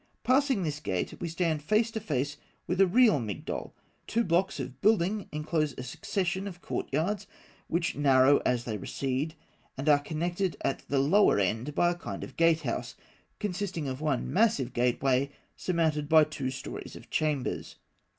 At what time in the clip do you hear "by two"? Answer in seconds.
16.09-16.49